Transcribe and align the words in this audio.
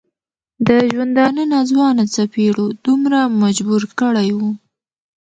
د 0.67 0.69
ژوندانه 0.91 1.43
ناځوانه 1.53 2.03
څپېړو 2.13 2.65
دومره 2.85 3.19
مجبور 3.43 3.81
کړی 3.99 4.29
و. 4.37 4.39